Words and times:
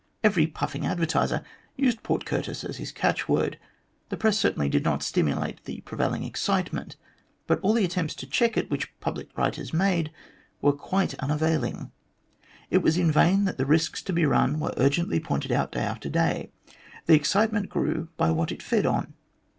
Every 0.23 0.47
puffing 0.47 0.83
advertiser 0.83 1.43
used 1.75 2.01
Port 2.01 2.25
Curtis 2.25 2.63
as 2.63 2.77
his 2.77 2.91
catch 2.91 3.29
word. 3.29 3.59
The 4.09 4.17
Press 4.17 4.35
certainly 4.39 4.67
did 4.67 4.83
not 4.83 5.03
stimulate 5.03 5.63
the 5.65 5.81
prevailing 5.81 6.23
excitement, 6.23 6.95
but 7.45 7.59
all 7.59 7.73
the 7.73 7.85
attempts 7.85 8.15
to 8.15 8.25
check 8.25 8.57
it 8.57 8.71
which 8.71 8.99
public 8.99 9.29
writers 9.37 9.73
made 9.75 10.11
were 10.59 10.73
quite 10.73 11.13
unavailing. 11.19 11.91
It 12.71 12.79
was 12.81 12.97
in 12.97 13.11
vain 13.11 13.45
that 13.45 13.57
the 13.59 13.65
risks 13.67 14.01
to 14.01 14.11
be 14.11 14.25
run 14.25 14.59
were 14.59 14.73
urgently 14.75 15.19
pointed 15.19 15.51
out 15.51 15.71
day 15.71 15.81
after 15.81 16.09
day. 16.09 16.49
The 17.05 17.13
excitement 17.13 17.69
grew 17.69 18.09
by 18.17 18.31
what 18.31 18.51
it 18.51 18.63
fed 18.63 18.87
on. 18.87 19.13